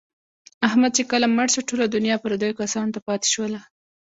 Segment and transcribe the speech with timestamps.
[0.67, 3.59] احمد چې کله مړ شو، ټوله دنیا یې پردیو کسانو ته پاتې شوله.